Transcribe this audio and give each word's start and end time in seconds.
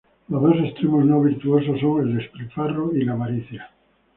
Los 0.29 0.41
dos 0.41 0.55
extremos 0.57 1.05
no 1.05 1.21
virtuosos 1.21 1.79
son 1.79 2.01
el 2.01 2.17
despilfarro 2.17 2.91
y 2.95 3.05
la 3.05 3.11
avaricia. 3.13 3.69